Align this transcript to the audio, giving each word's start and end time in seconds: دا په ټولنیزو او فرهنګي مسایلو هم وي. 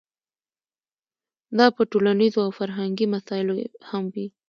دا 1.57 1.65
په 1.75 1.81
ټولنیزو 1.91 2.39
او 2.45 2.51
فرهنګي 2.59 3.05
مسایلو 3.15 3.53
هم 3.89 4.03
وي. 4.13 4.27